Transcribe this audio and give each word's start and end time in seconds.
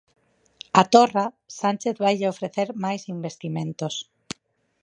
A 0.81 0.83
Torra, 0.93 1.25
Sánchez 1.59 1.95
vaille 2.03 2.31
ofrecer 2.33 2.67
máis 2.85 3.03
investimentos. 3.15 3.95